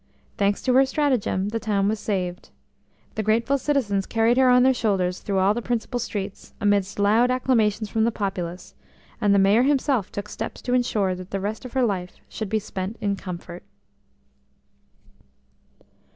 Thanks 0.35 0.63
to 0.63 0.73
her 0.73 0.83
stratagem, 0.83 1.49
the 1.49 1.59
town 1.59 1.87
was 1.87 1.99
saved. 1.99 2.49
The 3.13 3.21
grateful 3.21 3.59
citizens 3.59 4.07
carried 4.07 4.35
her 4.37 4.49
on 4.49 4.63
their 4.63 4.73
shoulders 4.73 5.19
through 5.19 5.37
all 5.37 5.53
the 5.53 5.61
principal 5.61 5.99
streets, 5.99 6.55
amidst 6.59 6.97
loud 6.97 7.29
acclamations 7.29 7.87
from 7.87 8.03
the 8.03 8.11
populace, 8.11 8.73
and 9.21 9.31
the 9.31 9.37
Mayor 9.37 9.61
himself 9.61 10.11
took 10.11 10.27
steps 10.27 10.59
to 10.63 10.73
ensure 10.73 11.13
that 11.13 11.29
the 11.29 11.39
rest 11.39 11.65
of 11.65 11.73
her 11.73 11.83
life 11.83 12.13
should 12.27 12.49
be 12.49 12.57
spent 12.57 12.97
in 12.99 13.15
comfort. 13.15 13.61